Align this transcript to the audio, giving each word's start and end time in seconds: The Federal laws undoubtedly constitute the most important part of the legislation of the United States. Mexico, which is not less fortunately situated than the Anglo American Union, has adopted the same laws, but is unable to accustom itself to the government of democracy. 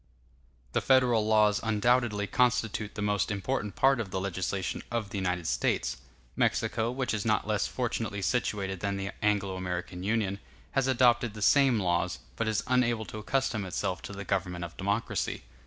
The 0.71 0.81
Federal 0.81 1.27
laws 1.27 1.59
undoubtedly 1.61 2.25
constitute 2.25 2.95
the 2.95 3.03
most 3.03 3.29
important 3.29 3.75
part 3.75 3.99
of 3.99 4.09
the 4.09 4.19
legislation 4.19 4.81
of 4.89 5.11
the 5.11 5.19
United 5.19 5.45
States. 5.45 5.97
Mexico, 6.35 6.89
which 6.89 7.13
is 7.13 7.23
not 7.23 7.45
less 7.45 7.67
fortunately 7.67 8.23
situated 8.23 8.79
than 8.79 8.97
the 8.97 9.11
Anglo 9.21 9.57
American 9.57 10.01
Union, 10.01 10.39
has 10.71 10.87
adopted 10.87 11.35
the 11.35 11.41
same 11.43 11.79
laws, 11.79 12.17
but 12.35 12.47
is 12.47 12.63
unable 12.65 13.05
to 13.05 13.19
accustom 13.19 13.63
itself 13.63 14.01
to 14.01 14.11
the 14.11 14.25
government 14.25 14.65
of 14.65 14.75
democracy. 14.75 15.43